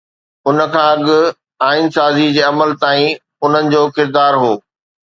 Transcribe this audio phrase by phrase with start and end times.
[0.47, 1.05] ان کان اڳ
[1.69, 4.53] آئين سازي جي عمل تائين انهن جو ڪردار هو.